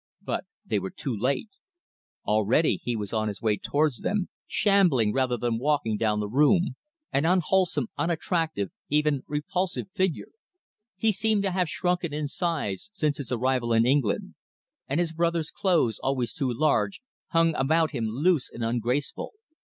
But 0.23 0.45
they 0.65 0.79
were 0.79 0.89
too 0.89 1.15
late. 1.15 1.49
Already 2.25 2.79
he 2.83 2.95
was 2.95 3.13
on 3.13 3.27
his 3.27 3.39
way 3.39 3.57
towards 3.57 3.99
them, 4.01 4.29
shambling 4.47 5.13
rather 5.13 5.37
than 5.37 5.59
walking 5.59 5.95
down 5.95 6.19
the 6.19 6.27
room, 6.27 6.75
an 7.13 7.23
unwholesome, 7.23 7.85
unattractive, 7.99 8.71
even 8.89 9.21
repulsive 9.27 9.91
figure. 9.91 10.29
He 10.97 11.11
seemed 11.11 11.43
to 11.43 11.51
have 11.51 11.69
shrunken 11.69 12.15
in 12.15 12.27
size 12.27 12.89
since 12.91 13.17
his 13.19 13.31
arrival 13.31 13.73
in 13.73 13.85
England, 13.85 14.33
and 14.87 14.99
his 14.99 15.13
brother's 15.13 15.51
clothes, 15.51 15.99
always 16.01 16.33
too 16.33 16.51
large, 16.51 16.99
hung 17.27 17.53
about 17.53 17.91
him 17.91 18.05
loose 18.07 18.49
and 18.51 18.63
ungraceful. 18.65 19.33